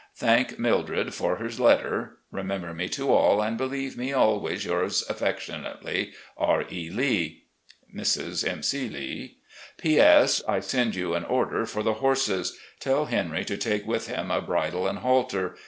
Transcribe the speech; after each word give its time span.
Thank 0.15 0.57
Mil 0.57 0.81
dred 0.81 1.13
for 1.13 1.35
her 1.35 1.47
letter. 1.63 2.17
Remember 2.31 2.73
me 2.73 2.89
to 2.89 3.11
all, 3.13 3.39
and 3.39 3.55
believe 3.55 3.95
me, 3.95 4.11
"Always 4.11 4.65
yours 4.65 5.03
affectionately, 5.07 6.13
R. 6.35 6.65
E, 6.71 6.89
Lee, 6.89 7.43
"Mrs. 7.95 8.43
M. 8.43 8.63
C. 8.63 8.89
Lee." 8.89 9.37
P. 9.77 9.99
S.— 9.99 10.41
I 10.47 10.59
send 10.59 10.95
you 10.95 11.13
an 11.13 11.23
order 11.25 11.67
for 11.67 11.83
the 11.83 11.93
horses. 12.01 12.57
Tell 12.79 13.05
Henry 13.05 13.45
to 13.45 13.57
take 13.57 13.85
with 13.85 14.07
him 14.07 14.31
a 14.31 14.41
bridle 14.41 14.87
and 14.87 14.97
halter. 14.97 15.53